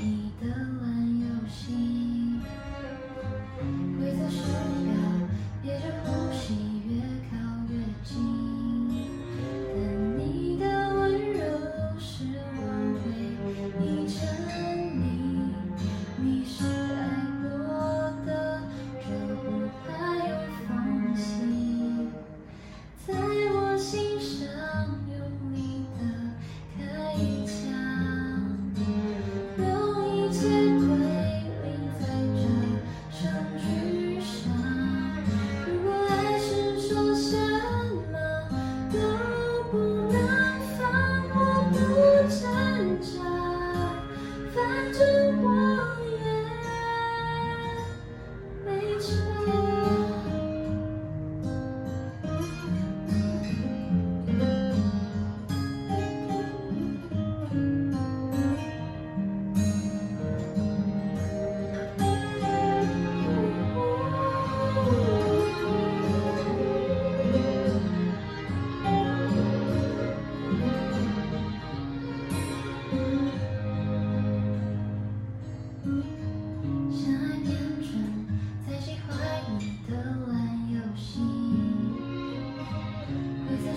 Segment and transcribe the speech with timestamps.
[0.00, 0.67] 你的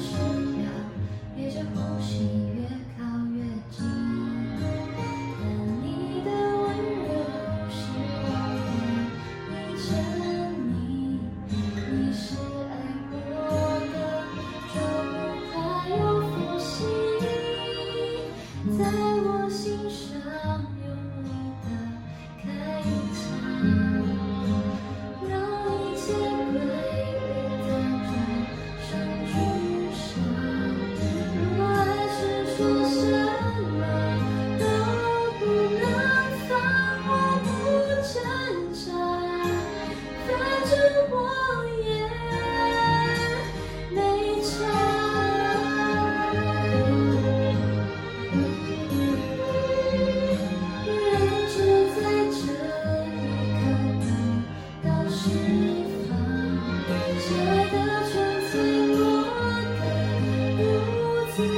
[0.02, 0.16] 是
[0.64, 0.70] 要
[1.36, 2.26] 憋着呼吸
[2.56, 2.81] 越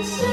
[0.04, 0.33] 相。